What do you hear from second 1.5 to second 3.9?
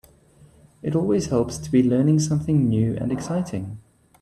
to be learning something new and exciting.